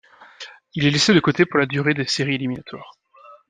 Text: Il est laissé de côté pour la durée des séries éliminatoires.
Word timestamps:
Il 0.73 0.87
est 0.87 0.89
laissé 0.89 1.13
de 1.13 1.19
côté 1.19 1.45
pour 1.45 1.59
la 1.59 1.67
durée 1.67 1.93
des 1.93 2.07
séries 2.07 2.33
éliminatoires. 2.33 2.95